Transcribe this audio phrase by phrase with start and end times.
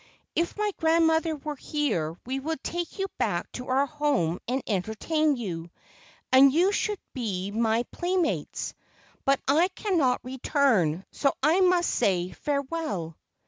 [0.33, 5.35] If my grandmother were here we would take you back to our home and entertain
[5.35, 5.69] you,
[6.31, 8.73] and you should be my play¬ mates.
[9.25, 13.15] But I cannot return, so I must say 'Farewell.